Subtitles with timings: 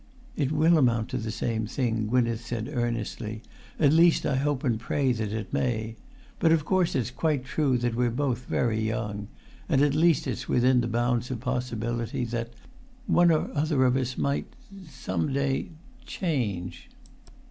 [0.35, 3.43] "It will amount to the same thing," Gwynneth said earnestly;
[3.79, 5.95] "at least I hope and pray that it may.
[6.39, 9.27] But, of course, it's quite true that we're both very young;
[9.69, 15.33] and at least it's within the bounds of possibility that—one or other of us might—some
[15.33, 16.89] day—change."